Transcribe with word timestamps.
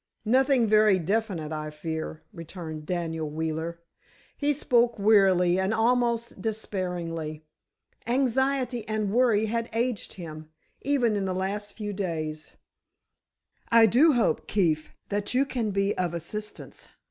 "Nothing 0.25 0.65
very 0.65 0.97
definite, 0.97 1.51
I 1.51 1.69
fear," 1.69 2.23
returned 2.33 2.87
Daniel 2.87 3.29
Wheeler. 3.29 3.81
He 4.35 4.51
spoke 4.51 4.97
wearily, 4.97 5.59
and 5.59 5.75
almost 5.75 6.41
despairingly. 6.41 7.45
Anxiety 8.07 8.83
and 8.87 9.11
worry 9.11 9.45
had 9.45 9.69
aged 9.73 10.13
him, 10.13 10.49
even 10.81 11.15
in 11.15 11.25
the 11.25 11.35
last 11.35 11.73
few 11.77 11.93
days. 11.93 12.53
"I 13.69 13.85
do 13.85 14.13
hope, 14.13 14.47
Keefe, 14.47 14.91
that 15.09 15.35
you 15.35 15.45
can 15.45 15.69
be 15.69 15.95
of 15.99 16.15
assistance. 16.15 16.87